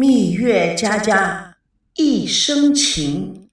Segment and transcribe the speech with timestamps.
[0.00, 1.56] 蜜月佳佳
[1.96, 3.48] 一生情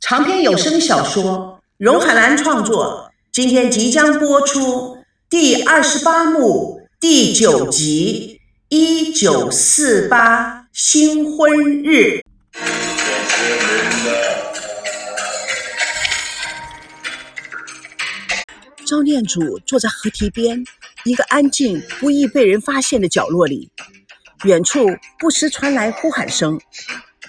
[0.00, 4.98] 长篇有声小说，荣海兰创作，今天即将播出
[5.28, 12.20] 第二十八幕第九集《一九四八新婚日》。
[18.84, 20.64] 赵念祖坐在河堤边，
[21.04, 23.70] 一个安静、不易被人发现的角落里。
[24.44, 24.86] 远处
[25.18, 26.58] 不时传来呼喊声，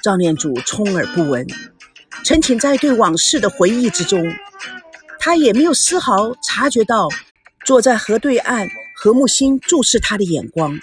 [0.02, 1.46] 赵念祖充耳不闻，
[2.24, 4.24] 沉浸在对往事的回忆之中。
[5.20, 7.10] 他也没有丝毫察觉到，
[7.66, 10.80] 坐在河对岸何木星注视他的眼光。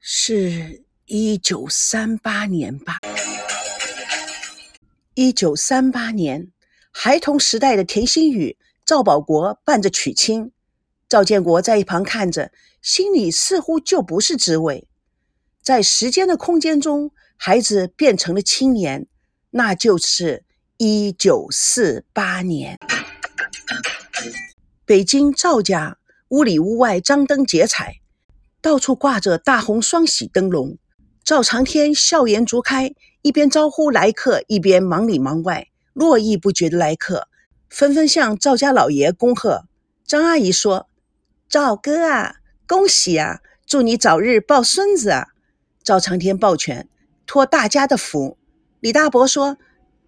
[0.00, 2.96] 是一九三八年吧？
[5.12, 6.48] 一九三八年，
[6.90, 10.50] 孩童时代的田心雨、赵保国伴着娶亲，
[11.10, 12.50] 赵建国在一旁看着。
[12.80, 14.88] 心里似乎就不是滋味，
[15.62, 19.06] 在时间的空间中，孩子变成了青年，
[19.50, 20.44] 那就是
[20.78, 22.78] 一九四八年。
[24.86, 25.98] 北京赵家
[26.28, 28.00] 屋里屋外张灯结彩，
[28.62, 30.78] 到处挂着大红双喜灯笼。
[31.22, 37.28] 赵长天笑颜逐开，一边招呼来客，一边忙里忙外，络绎不绝的来客
[37.68, 39.66] 纷纷向赵家老爷恭贺。
[40.06, 40.88] 张阿姨说
[41.50, 42.36] ：“赵哥啊！”
[42.68, 43.40] 恭喜啊！
[43.66, 45.26] 祝你早日抱孙子啊！
[45.82, 46.88] 赵长天抱拳，
[47.26, 48.38] 托大家的福。
[48.78, 49.58] 李大伯说：“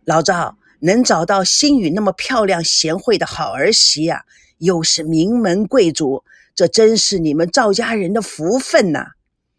[0.07, 4.25] 老赵能找到心雨那么漂亮贤惠的好儿媳呀，
[4.59, 6.23] 又是名门贵族，
[6.55, 9.07] 这真是你们赵家人的福分呐！”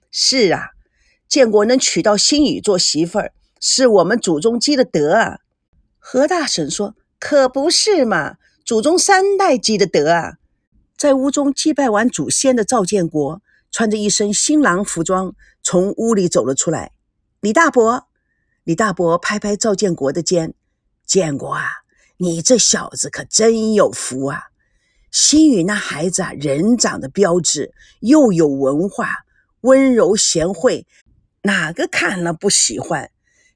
[0.10, 0.70] 是啊，
[1.28, 5.40] 建国能娶到心雨做媳妇儿，是我们祖宗积的德啊。
[6.00, 10.36] 何大婶说：“可不是嘛，祖宗三代积的德啊。”
[11.04, 16.94] 在屋中祭拜完祖先的赵建国，穿着一身新郎服装从屋里走了出来。
[17.42, 18.08] 李大伯，
[18.64, 20.54] 李大伯拍拍赵建国的肩
[21.06, 21.66] ：“建国啊，
[22.16, 24.44] 你这小子可真有福啊！
[25.12, 29.26] 新宇那孩子啊，人长得标致，又有文化，
[29.60, 30.88] 温柔贤惠，
[31.42, 33.12] 哪个看了不喜欢？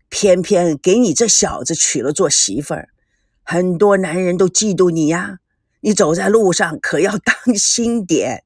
[0.10, 2.90] 偏偏给你这小子娶了做媳妇儿，
[3.42, 5.40] 很多男人都嫉妒你呀。”
[5.82, 8.44] 你走在路上可要当心点。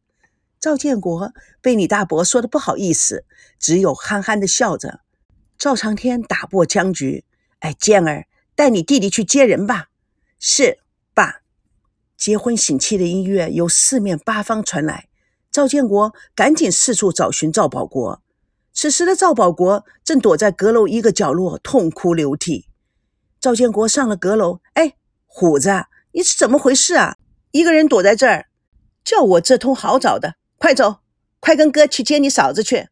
[0.59, 3.25] 赵建国被李大伯说的不好意思，
[3.57, 4.99] 只有憨憨的笑着。
[5.57, 7.23] 赵长天打破僵局
[7.59, 9.87] ：“哎，健儿，带你弟弟去接人吧。
[10.39, 10.79] ”“是，
[11.13, 11.41] 爸。”
[12.17, 15.07] 结婚喜庆的音乐由四面八方传来。
[15.51, 18.21] 赵建国赶紧四处找寻赵保国。
[18.73, 22.67] 此时的赵保国正躲在阁楼一个角落痛哭流涕。
[23.39, 24.93] 赵建国上了阁楼：“哎，
[25.25, 27.17] 虎子，你是怎么回事啊？”
[27.51, 28.45] 一个人躲在这儿，
[29.03, 30.99] 叫我这通好找的，快走，
[31.39, 32.87] 快跟哥去接你嫂子去。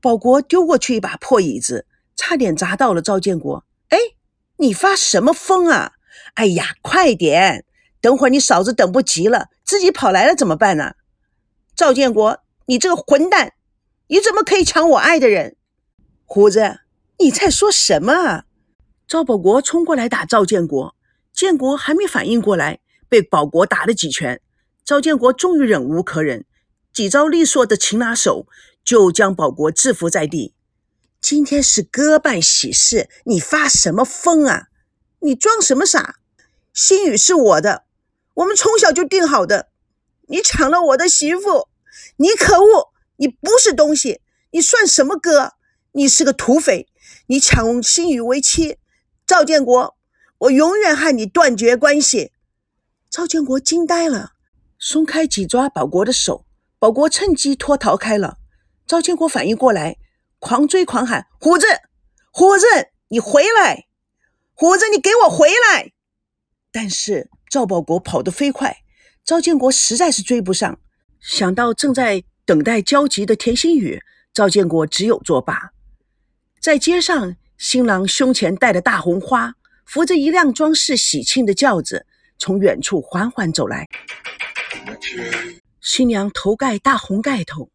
[0.00, 3.64] 保国丢过去一把破椅子，差点砸到了赵建国。
[3.88, 3.98] 哎，
[4.56, 5.92] 你发什么疯啊？
[6.34, 7.64] 哎呀，快点，
[8.00, 10.94] 等会儿你嫂子等不及了，自己跑来了怎么办呢？
[11.76, 13.52] 赵建国，你这个混蛋，
[14.08, 15.56] 你怎么可以抢我爱的人？
[16.24, 16.80] 虎子，
[17.18, 18.44] 你在说什么啊？
[19.06, 20.94] 赵保国冲过来打赵建国，
[21.38, 22.80] 建国还没反应过来。
[23.08, 24.40] 被保国打了几拳，
[24.84, 26.44] 赵建国终于忍无可忍，
[26.92, 28.48] 几招利索的擒拿手
[28.84, 30.52] 就将保国制服在地。
[31.20, 34.66] 今天是哥办喜事，你发什么疯啊？
[35.20, 36.16] 你装什么傻？
[36.74, 37.84] 心雨是我的，
[38.34, 39.68] 我们从小就定好的。
[40.26, 41.68] 你抢了我的媳妇，
[42.16, 42.90] 你可恶！
[43.16, 45.52] 你不是东西，你算什么哥？
[45.92, 46.88] 你是个土匪！
[47.28, 48.76] 你抢心雨为妻，
[49.24, 49.96] 赵建国，
[50.38, 52.32] 我永远和你断绝关系。
[53.10, 54.34] 赵建国惊呆了，
[54.78, 56.46] 松开紧抓保国的手，
[56.78, 58.38] 保国趁机脱逃开了。
[58.86, 59.96] 赵建国反应过来，
[60.38, 61.66] 狂追狂喊：“虎子，
[62.30, 62.66] 虎子，
[63.08, 63.86] 你回来！
[64.54, 65.92] 虎子，你给我回来！”
[66.70, 68.78] 但是赵保国跑得飞快，
[69.24, 70.78] 赵建国实在是追不上。
[71.20, 74.00] 想到正在等待交集的田心雨，
[74.32, 75.72] 赵建国只有作罢。
[76.60, 79.54] 在街上，新郎胸前戴的大红花，
[79.88, 82.06] 扶着一辆装饰喜庆的轿子。
[82.40, 83.88] 从远处缓缓走来，
[85.80, 87.70] 新娘头盖大红盖头，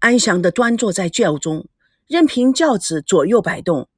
[0.00, 1.68] 安详地端坐在轿中，
[2.08, 3.88] 任凭轿子左右摆动。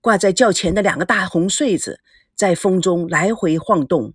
[0.00, 2.00] 挂在轿前的两个大红穗子
[2.34, 4.14] 在风中来回晃动，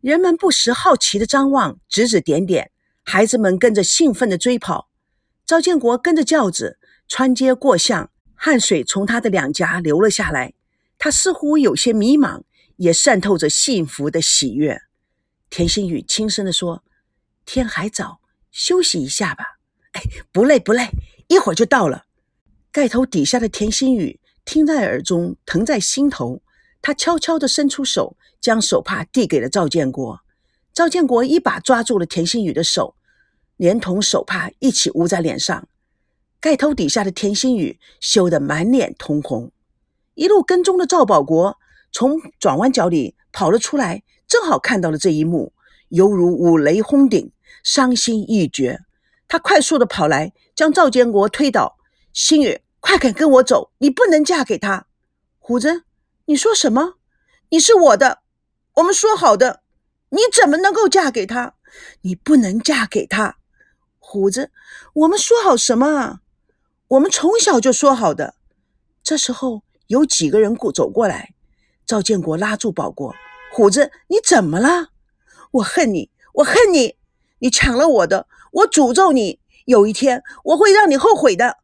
[0.00, 2.70] 人们不时好奇地张望，指指点点。
[3.02, 4.88] 孩子们跟着兴奋地追跑。
[5.44, 10.54] 赵建国跟着轿子穿街过巷，汗水从他的两颊流了下来。
[11.04, 12.44] 他似乎有些迷茫，
[12.76, 14.80] 也渗透着幸福的喜悦。
[15.50, 16.82] 田心雨轻声地说
[17.44, 19.58] ：“天还早，休息一下吧。
[19.92, 20.00] ”“哎，
[20.32, 20.88] 不累不累，
[21.28, 22.06] 一会儿就到了。
[22.72, 26.40] 盖头底下的田心雨听在耳中，疼在心头。
[26.80, 30.22] 他悄悄地伸出手，将手帕递给了赵建国。
[30.72, 32.96] 赵建国一把抓住了田心雨的手，
[33.58, 35.68] 连同手帕一起捂在脸上。
[36.40, 39.52] 盖头底下的田心雨羞得满脸通红。
[40.14, 41.58] 一路跟踪的赵保国
[41.92, 45.52] 从转弯角里跑了出来，正好看到了这一幕，
[45.88, 47.32] 犹如五雷轰顶，
[47.62, 48.80] 伤心欲绝。
[49.26, 51.76] 他快速的跑来，将赵建国推倒。
[52.12, 53.72] 星宇，快点跟我走！
[53.78, 54.86] 你不能嫁给他，
[55.38, 55.82] 虎子。
[56.26, 56.94] 你说什么？
[57.48, 58.20] 你是我的，
[58.74, 59.62] 我们说好的，
[60.10, 61.54] 你怎么能够嫁给他？
[62.02, 63.38] 你不能嫁给他，
[63.98, 64.52] 虎子。
[64.92, 66.20] 我们说好什么啊？
[66.86, 68.36] 我们从小就说好的。
[69.02, 71.34] 这时候有几个人过走过来，
[71.86, 73.14] 赵建国拉住保国，
[73.52, 74.88] 虎子，你怎么了？
[75.52, 76.96] 我恨你，我恨你，
[77.38, 81.58] 你抢了我的，我诅咒你，有一天我会让你后悔的。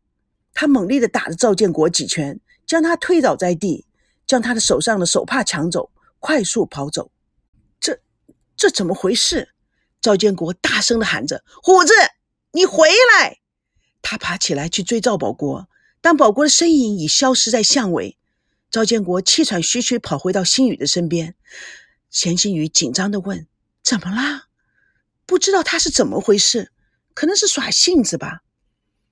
[0.55, 3.87] 他猛烈地打了赵建国几拳，将他推倒在地。
[4.27, 5.91] 将他的手上的手帕抢走，
[6.21, 7.11] 快速跑走。
[7.81, 7.99] 这
[8.57, 9.49] 这怎么回事？
[10.01, 11.93] 赵建国大声的喊着：“虎子，
[12.53, 13.39] 你回来！”
[14.01, 15.69] 他爬起来去追赵保国，
[16.01, 18.17] 当保国的身影已消失在巷尾。
[18.71, 21.35] 赵建国气喘吁吁跑回到新宇的身边。
[22.09, 23.47] 钱新宇紧张的问
[23.83, 24.49] ：“怎么啦？”
[25.27, 26.73] 不知道他是怎么回事，
[27.15, 28.43] 可能是耍性子吧。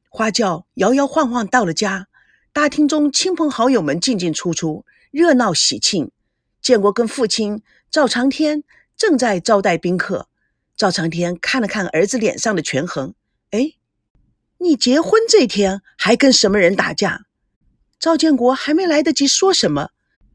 [0.09, 2.09] 花轿摇摇晃晃到了家，
[2.53, 4.85] 大厅中亲朋好友们进进出出。
[5.11, 6.11] 热闹喜庆，
[6.61, 8.63] 建国跟父亲赵长天
[8.97, 10.29] 正在招待宾客。
[10.77, 13.15] 赵长天看了看儿子脸上的权衡，
[13.51, 13.73] 哎，
[14.59, 17.27] 你结婚这天还跟什么人打架？
[17.99, 19.91] 赵建国还没来得及说什么，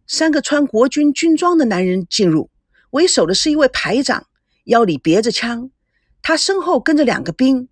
[0.08, 2.50] 三个穿国军军装的男人进入，
[2.92, 4.28] 为首的是一位排长，
[4.66, 5.72] 腰里别着枪，
[6.22, 7.68] 他身后跟着两个兵。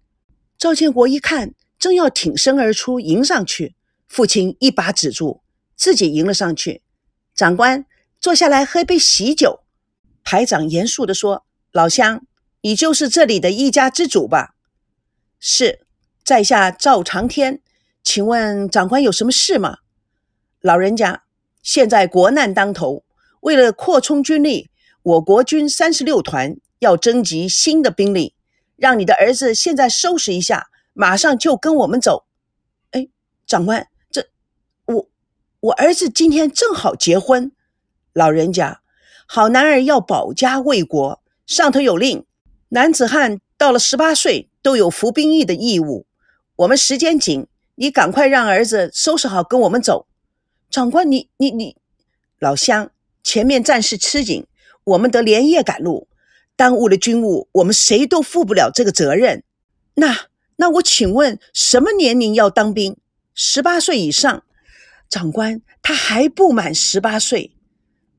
[0.58, 3.76] 赵建国一看，正要挺身而出迎上去，
[4.08, 5.42] 父亲一把止住，
[5.76, 6.84] 自己迎了上去。
[7.34, 7.86] 长官，
[8.20, 9.62] 坐下来喝杯喜酒。
[10.24, 12.26] 排长严肃地说：“老乡，
[12.62, 14.56] 你就是这里的一家之主吧
[15.40, 15.88] ？”“是，
[16.24, 17.62] 在下赵长天。
[18.04, 19.78] 请问长官有什么事吗
[20.60, 21.24] ？”“老人家，
[21.62, 23.04] 现在国难当头，
[23.42, 24.72] 为了扩充军力，
[25.04, 28.34] 我国军三十六团要征集新的兵力，
[28.76, 32.26] 让你的儿子现在收拾一下，马上就跟我们走。
[32.90, 33.08] ”“哎，
[33.46, 34.28] 长官。”这
[34.86, 35.08] 我
[35.60, 37.52] 我儿子今天正好结婚，
[38.14, 38.82] 老人家，
[39.28, 42.26] 好男儿要保家卫国，上头有令，
[42.70, 46.08] 男子汉到了十八岁都有服兵役的义务。
[46.58, 50.08] 我们时间紧，你赶快让儿子收拾好，跟我们走。
[50.70, 51.78] 长官，你你你，
[52.40, 52.92] 老乡，
[53.24, 54.46] 前面战事吃紧，
[54.84, 56.08] 我们得连夜赶路，
[56.56, 59.44] 耽误了军务，我们谁都负不了这个责任。
[59.96, 60.28] 那
[60.58, 62.98] 那我请问，什么年龄要当兵？
[63.34, 64.44] 十八岁以上。
[65.10, 67.54] 长官，他还不满十八岁，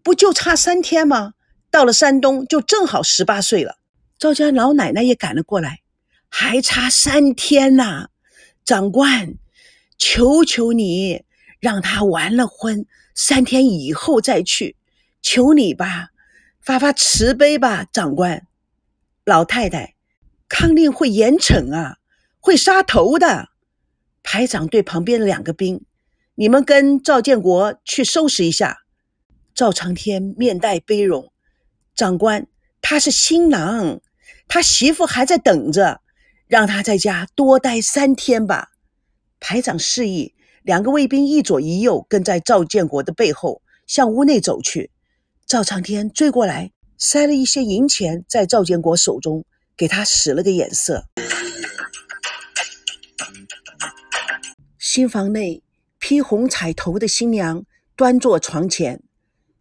[0.02, 1.32] 不就差三天吗？
[1.70, 3.76] 到了山东就正好十八岁了。
[4.18, 5.80] 赵家老奶奶也赶了过来，
[6.28, 8.08] 还差三天呐！
[8.72, 9.34] 长官，
[9.98, 11.24] 求求你，
[11.60, 14.76] 让他完了婚，三天以后再去，
[15.20, 16.08] 求你吧，
[16.58, 18.46] 发发慈悲吧，长官。
[19.26, 19.94] 老太太，
[20.48, 21.98] 康令会严惩啊，
[22.40, 23.50] 会杀头的。
[24.22, 25.84] 排长对旁边的两个兵。
[26.36, 28.78] 你们跟赵建国去收拾一下。
[29.54, 31.30] 赵长天面带悲容，
[31.94, 32.46] 长官，
[32.80, 34.00] 他是新郎，
[34.48, 36.00] 他媳妇还在等着，
[36.46, 38.70] 让他在家多待三天吧。
[39.44, 44.92] 排长示意，两个卫兵一左一右跟在赵建国的背后向屋内走去。
[45.44, 49.44] 赵长天追过来，塞了一些银钱在赵建国手中，
[49.76, 51.06] 给他使了个眼色。
[54.78, 55.62] 新房内。
[56.04, 59.00] 披红彩头的新娘端坐床前，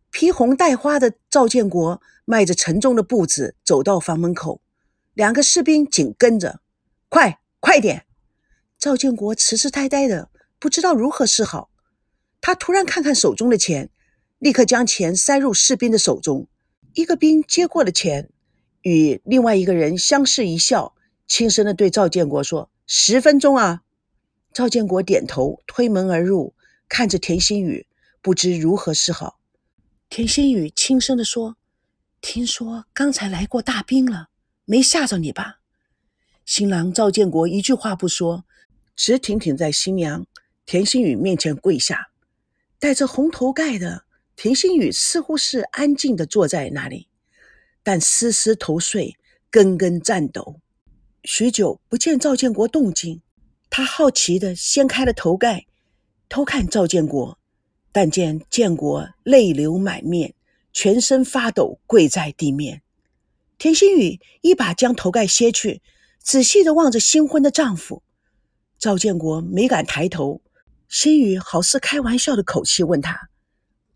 [0.09, 4.59] 披红戴花的赵建国迈着沉重的步子走到房门口，
[5.13, 6.59] 两个士兵紧跟着。
[7.09, 8.07] 快，快点！
[8.81, 11.69] 赵建国痴痴呆呆的，不知道如何是好。
[12.41, 13.91] 他突然看看手中的钱，
[14.39, 16.47] 立刻将钱塞入士兵的手中。
[16.95, 18.31] 一个兵接过了钱，
[18.81, 20.95] 与另外一个人相视一笑，
[21.27, 23.83] 轻声的对赵建国说：“十分钟啊。”
[24.51, 26.55] 赵建国点头，推门而入，
[26.89, 27.85] 看着田心雨，
[28.19, 29.39] 不知如何是好。
[30.09, 31.55] 田心雨轻声地说
[32.19, 34.29] ：“听说刚才来过大兵了，
[34.65, 35.59] 没吓着你吧？”
[36.43, 38.43] 新郎赵建国一句话不说，
[38.95, 40.25] 直挺挺在新娘
[40.65, 42.09] 田心雨面前跪下。
[42.79, 44.05] 戴着红头盖的
[44.35, 47.07] 田心雨似乎是安静地坐在那里，
[47.83, 49.17] 但丝丝头碎，
[49.49, 50.59] 根根颤抖。
[51.23, 53.21] 许久不见赵建国动静。
[53.73, 55.65] 他好奇地掀开了头盖，
[56.27, 57.37] 偷看赵建国，
[57.93, 60.33] 但见建国泪流满面，
[60.73, 62.81] 全身发抖，跪在地面。
[63.57, 65.81] 田心雨一把将头盖掀去，
[66.19, 68.03] 仔细地望着新婚的丈夫。
[68.81, 70.41] 赵建国没敢抬头，
[70.89, 73.29] 心雨好似开玩笑的口气问他：“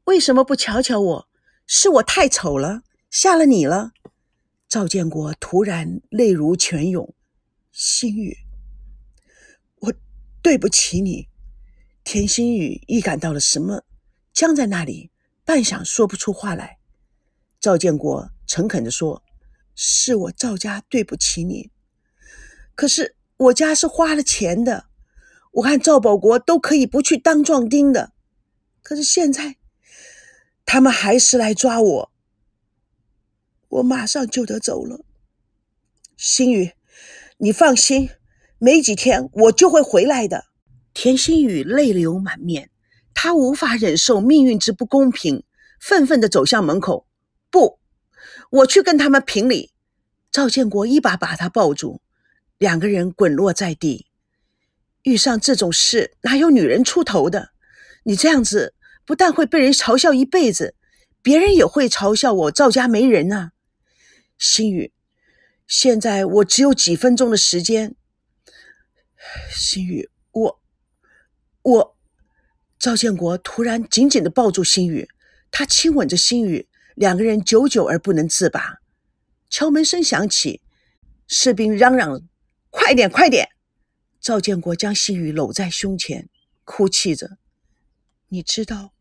[0.05, 1.27] 为什么不瞧瞧我？
[1.65, 3.93] 是我太丑了，吓了你了？”
[4.69, 7.15] 赵建国突然泪如泉涌，
[7.71, 8.37] 心雨。
[9.79, 9.93] 我
[10.43, 11.29] 对不起你，
[12.03, 13.85] 田心雨预感到了什么，
[14.33, 15.09] 僵在那里，
[15.43, 16.77] 半晌说不出话来。
[17.59, 19.23] 赵建国诚恳地说
[19.73, 21.71] ：“是我赵家对不起你，
[22.75, 24.85] 可是我家是花了钱的，
[25.51, 28.13] 我看赵保国都可以不去当壮丁的，
[28.81, 29.57] 可是现在
[30.65, 32.11] 他们还是来抓我，
[33.67, 35.05] 我马上就得走了。
[36.17, 36.71] 心雨，
[37.37, 38.09] 你放心。”
[38.57, 40.45] 没几天，我就会回来的。
[40.93, 42.71] 田心雨泪流满面，
[43.13, 45.43] 他无法忍受命运之不公平，
[45.77, 47.05] 愤愤地走向门口。
[47.51, 47.79] 不，
[48.49, 49.73] 我去跟他们评理。
[50.31, 52.01] 赵建国一把把他抱住，
[52.57, 54.07] 两个人滚落在地。
[55.03, 57.51] 遇上这种事，哪有女人出头的？
[58.03, 58.73] 你这样子，
[59.05, 60.75] 不但会被人嘲笑一辈子，
[61.21, 63.51] 别人也会嘲笑我赵家没人啊。
[64.37, 64.93] 心雨，
[65.67, 67.95] 现在我只有几分钟的时间。
[69.51, 70.61] 心雨，我，
[71.61, 71.97] 我，
[72.77, 75.09] 赵建国突然紧紧的抱住心雨，
[75.49, 78.79] 他亲吻着心雨，两个人久久而不能自拔。
[79.49, 80.61] 敲门声响起，
[81.27, 82.21] 士兵嚷嚷
[82.75, 83.49] ：“快点，快点！”
[84.19, 86.29] 赵建国将细雨搂在胸前，
[86.63, 87.37] 哭泣着
[88.29, 88.93] ：“你知道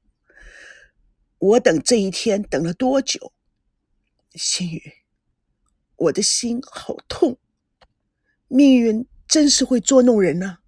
[1.38, 3.32] 我等这一天等了多久？
[4.34, 4.92] 心雨，
[5.96, 7.38] 我的心好痛，
[8.48, 10.58] 命运。”真是会捉弄人呢！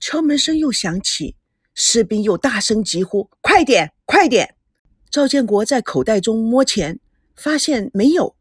[0.00, 1.36] 敲门声又响起，
[1.74, 4.56] 士兵又大声疾呼：“快点，快点！”
[5.10, 6.98] 赵建国在口袋中摸钱，
[7.36, 8.34] 发现没有。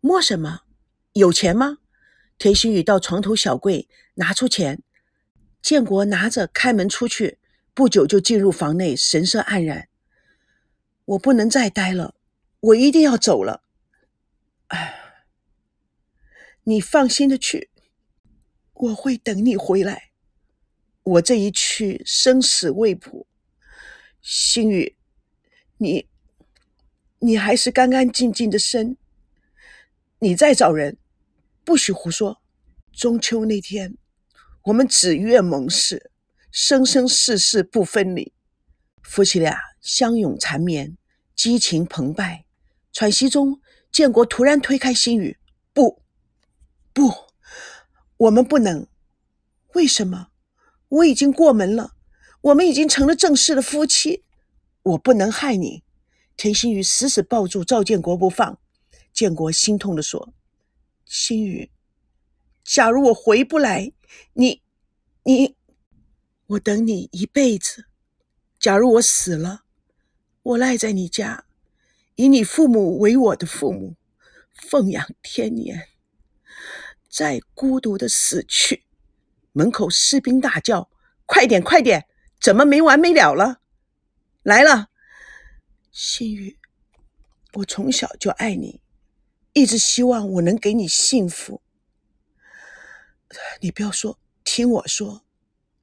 [0.00, 0.60] 摸什么？
[1.14, 1.78] 有钱吗？
[2.38, 4.82] 田心雨到床头小柜拿出钱，
[5.62, 7.38] 建国拿着开门出去，
[7.72, 9.88] 不久就进入房内，神色黯然。
[11.04, 12.14] 我不能再待了，
[12.60, 13.62] 我一定要走了。
[14.68, 15.24] 哎，
[16.64, 17.70] 你放心的去。
[18.72, 20.10] 我会等你回来。
[21.04, 23.26] 我这一去，生死未卜。
[24.20, 24.96] 心雨，
[25.76, 26.08] 你，
[27.20, 28.96] 你还是干干净净的身。
[30.18, 30.96] 你再找人，
[31.64, 32.42] 不许胡说。
[32.92, 33.96] 中秋那天，
[34.64, 36.10] 我们只愿盟誓，
[36.52, 38.32] 生生世世不分离。
[39.02, 40.96] 夫妻俩相拥缠绵，
[41.34, 42.44] 激情澎湃。
[42.92, 45.38] 喘息中，建国突然推开心雨，
[45.72, 46.02] 不，
[46.92, 47.12] 不。
[48.16, 48.86] 我们不能，
[49.74, 50.28] 为什么？
[50.88, 51.96] 我已经过门了，
[52.42, 54.24] 我们已经成了正式的夫妻，
[54.82, 55.82] 我不能害你。
[56.36, 58.60] 田心雨死死抱住赵建国不放，
[59.12, 60.32] 建国心痛的说
[61.16, 61.70] ：“心雨，
[62.64, 63.92] 假如我回不来，
[64.32, 64.62] 你，
[65.22, 65.54] 你，
[66.48, 67.84] 我等你一辈子。
[68.58, 69.62] 假如我死了，
[70.42, 71.44] 我赖在你家，
[72.16, 73.94] 以你父母为我的父母，
[74.54, 75.86] 奉养天年。”
[77.08, 78.82] 再孤独的死去，
[79.52, 80.90] 门口士兵大叫
[81.26, 82.08] ：“快点，快点！
[82.40, 83.60] 怎么没完没了了？
[84.42, 84.90] 来了，
[85.92, 86.58] 心雨，
[87.52, 88.80] 我从小就爱你，
[89.54, 91.62] 一直希望我能给你幸福。
[93.60, 95.22] 你不要说，听我说，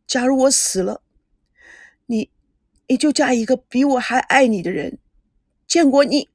[0.06, 1.02] 假如我死了，
[2.06, 2.30] 你，
[2.88, 5.00] 你就嫁一个比我还爱你的人。
[5.68, 6.30] 见过你，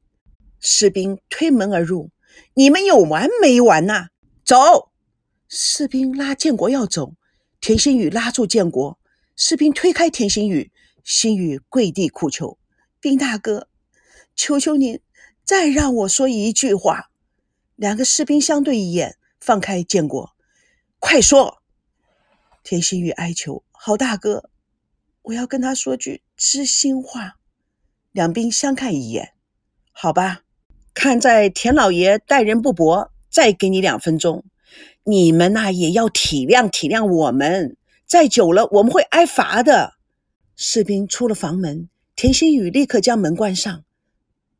[0.60, 2.10] 士兵推门而入，
[2.54, 4.08] 你们有完没完呐？”
[4.42, 4.90] 走！
[5.48, 7.14] 士兵拉建国要走，
[7.60, 8.98] 田心雨拉住建国。
[9.36, 10.72] 士兵推开田心雨，
[11.04, 12.58] 心雨跪地苦求
[12.98, 13.68] ：“兵大哥，
[14.34, 15.00] 求求您，
[15.44, 17.10] 再让我说一句话。”
[17.76, 20.34] 两个士兵相对一眼，放开建国
[20.98, 21.62] ：“快说！”
[22.64, 24.50] 田心雨哀求：“好大哥，
[25.22, 27.36] 我要跟他说句知心话。”
[28.12, 29.34] 两兵相看一眼
[29.92, 30.42] ：“好吧，
[30.92, 34.46] 看在田老爷待人不薄。”再给你两分钟，
[35.04, 37.76] 你们呐也要体谅体谅我们。
[38.06, 39.96] 再久了，我们会挨罚的。
[40.54, 43.84] 士兵出了房门，田心雨立刻将门关上，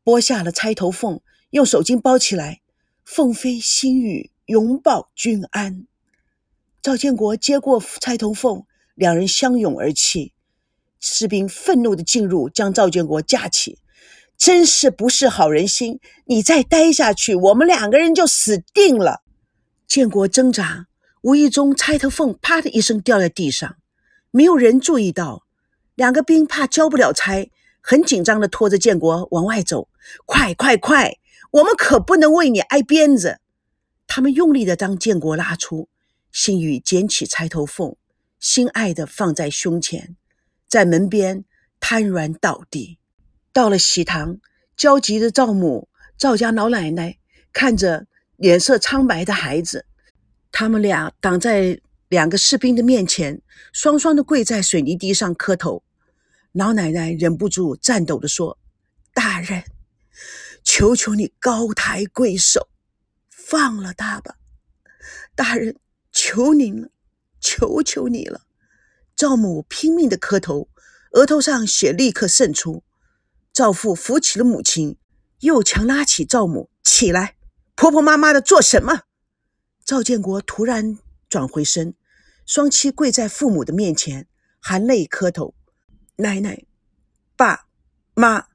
[0.03, 2.61] 剥下了钗头凤，用手巾包起来。
[3.07, 5.87] 凤飞心雨，永保君安。
[6.81, 10.33] 赵建国接过钗头凤，两人相拥而泣。
[10.99, 13.79] 士兵愤怒地进入，将赵建国架起。
[14.37, 16.01] 真是不是好人心！
[16.25, 19.21] 你再待下去，我们两个人就死定了。
[19.87, 20.87] 建国挣扎，
[21.21, 23.77] 无意中钗头凤啪的一声掉在地上，
[24.31, 25.45] 没有人注意到，
[25.95, 27.49] 两个兵怕交不了差，
[27.79, 29.87] 很紧张的拖着建国往外走。
[30.25, 31.17] 快快快！
[31.51, 33.39] 我们可不能为你挨鞭子。
[34.05, 35.89] 他们用力的将建国拉出。
[36.29, 37.95] 心雨捡起钗头凤，
[38.39, 40.15] 心爱的放在胸前，
[40.67, 41.45] 在门边
[41.79, 42.99] 瘫软倒地。
[43.51, 44.37] 到了喜堂，
[44.75, 47.17] 焦急的赵母、赵家老奶奶
[47.51, 49.87] 看着脸色苍白的孩子，
[50.51, 53.41] 他们俩挡在两个士兵的面前，
[53.73, 55.81] 双双的跪在水泥地上磕头。
[56.51, 58.59] 老奶奶忍不住颤抖的说
[59.11, 59.63] ：“大人，
[60.69, 62.67] 求求你高抬贵手，
[63.29, 64.35] 放了他吧，
[65.33, 65.77] 大人。”
[66.19, 66.89] 求您了，
[67.39, 68.41] 求求你了！
[69.15, 70.67] 赵母拼命的磕头，
[71.11, 72.83] 额头上血立刻渗出。
[73.53, 74.97] 赵父扶起了母亲，
[75.41, 77.37] 又强拉起赵母起来，
[77.75, 79.03] 婆婆妈妈的做什么？
[79.85, 80.97] 赵建国突然
[81.29, 81.93] 转回身，
[82.47, 84.27] 双膝跪在父母的面前，
[84.59, 85.53] 含泪磕头
[86.17, 86.65] ：“奶奶、
[87.35, 87.67] 爸
[88.15, 88.47] 妈，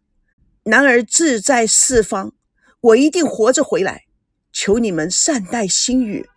[0.64, 2.34] 男儿志在四方，
[2.80, 4.06] 我一定活着回来，
[4.52, 6.28] 求你们善待心雨。”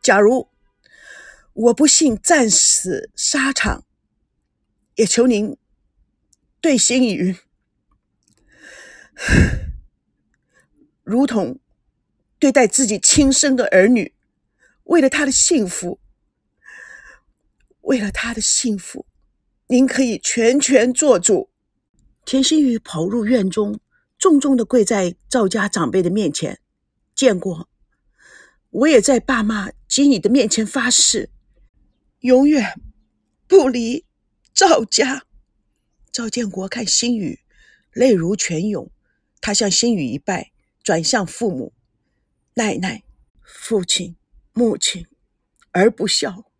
[0.00, 0.48] 假如
[1.54, 3.84] 我不幸战死沙场，
[4.96, 5.56] 也求您
[6.60, 7.36] 对心语
[11.02, 11.58] 如同
[12.38, 14.14] 对待自己亲生的儿女。
[14.84, 15.98] 为了他的幸福，
[17.80, 19.06] 为了他的幸福，
[19.68, 21.48] 您可以全权做主。
[22.24, 23.80] 田心雨跑入院中，
[24.18, 26.60] 重重的跪在赵家长辈的面前，
[27.14, 27.68] 建国。
[28.70, 31.30] 我也在爸妈及你的面前发誓，
[32.20, 32.80] 永远
[33.46, 34.04] 不离
[34.54, 35.26] 赵家。
[36.10, 37.40] 赵建国看心雨，
[37.92, 38.90] 泪如泉涌。
[39.40, 40.52] 他向心雨一拜，
[40.82, 41.74] 转向父母
[42.54, 43.04] ：“奶奶、
[43.42, 44.16] 父亲、
[44.54, 45.06] 母亲，
[45.72, 46.50] 儿不孝，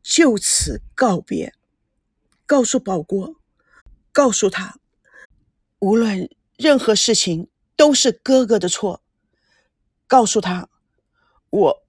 [0.00, 1.52] 就此告别。
[2.46, 3.35] 告诉保国，
[4.16, 4.78] 告诉他，
[5.80, 9.02] 无论任何事情都是哥哥的错。
[10.06, 10.70] 告诉他。”
[11.50, 11.86] 我，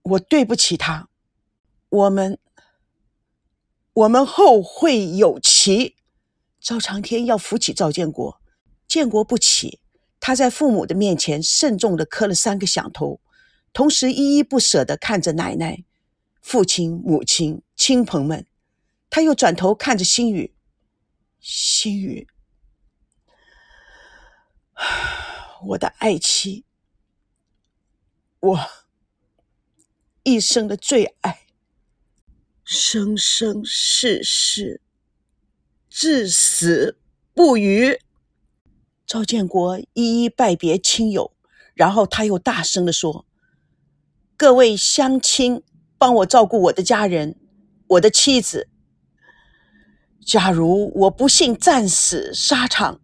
[0.00, 1.10] 我对不起他。
[1.90, 2.38] 我们，
[3.92, 5.96] 我们后会有期。
[6.58, 8.40] 赵长天要扶起赵建国，
[8.88, 9.80] 建国不起。
[10.18, 13.20] 他在父母的面前慎重的磕了三个响头，
[13.74, 15.84] 同时依依不舍的看着奶奶、
[16.40, 18.46] 父亲、母亲、亲朋们。
[19.10, 20.54] 他又转头看着心雨，
[21.40, 22.28] 心雨，
[25.68, 26.64] 我的爱妻，
[28.40, 28.60] 我。
[30.24, 31.46] 一生的最爱，
[32.62, 34.82] 生生世世，
[35.88, 36.98] 至死
[37.32, 37.98] 不渝。
[39.06, 41.32] 赵建国一一拜别亲友，
[41.72, 43.24] 然后他又大声的说
[44.36, 45.62] ：“各位乡亲，
[45.96, 47.40] 帮我照顾我的家人，
[47.86, 48.68] 我的妻子。
[50.28, 53.00] 假如我不幸战死沙场，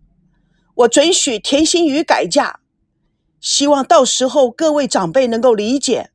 [0.75, 2.61] 我准许田心雨改嫁，
[3.41, 6.11] 希望到时候各位长辈能够理解。”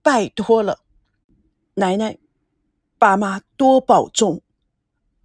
[0.00, 0.80] 拜托了，
[1.74, 2.16] 奶奶、
[2.96, 4.40] 爸妈多保重，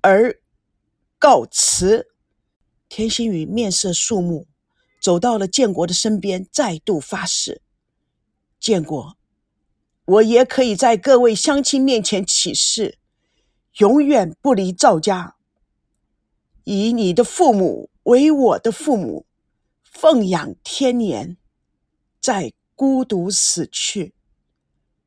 [0.02, 0.42] 儿
[1.18, 2.10] 告辞。
[2.90, 4.46] 田心雨面色肃穆，
[5.02, 7.62] 走到了建国的身边，再度发誓：
[8.60, 9.16] 建国，
[10.04, 13.00] 我也可以在各位乡亲面前起誓，
[13.78, 15.36] 永远不离赵家，
[16.64, 19.26] 以你的父母为我的父母，
[19.82, 21.38] 奉养天年，
[22.20, 24.14] 再孤独死去。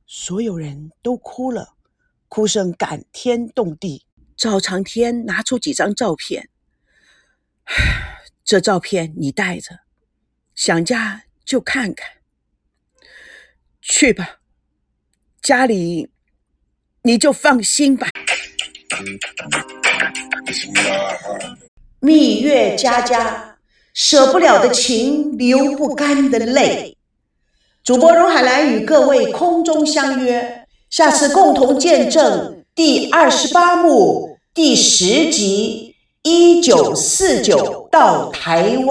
[0.04, 1.74] 所有人都哭了，
[2.28, 4.04] 哭声感天动地。
[4.36, 6.50] 赵长天拿出几张照片，
[8.44, 9.80] 这照片你带着，
[10.54, 12.16] 想家就看看。
[13.80, 14.40] 去吧，
[15.40, 16.10] 家里
[17.02, 18.08] 你就放心吧。
[22.00, 23.56] 蜜月佳佳，
[23.92, 26.96] 舍不了的情，流不干的泪。
[27.82, 38.86] 主播荣海兰与各位空中相约，下次共同见证第二十八幕第十集：一九四九到台湾。